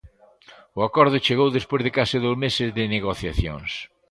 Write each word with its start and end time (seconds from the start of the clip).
O 0.77 0.79
acordo 0.87 1.23
chegou 1.25 1.49
despois 1.51 1.81
de 1.83 1.93
case 1.97 2.17
dous 2.25 2.37
meses 2.43 2.69
de 2.77 2.83
negociacións. 2.95 3.71